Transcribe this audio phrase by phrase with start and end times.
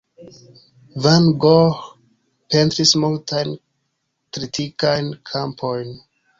[1.03, 1.83] Van Gogh
[2.49, 3.53] pentris multajn
[4.33, 5.89] tritikajn kampojn.